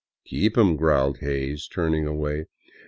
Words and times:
Keep 0.25 0.57
'em," 0.57 0.77
growled 0.77 1.19
Hays, 1.19 1.67
turning 1.67 2.07
away. 2.07 2.45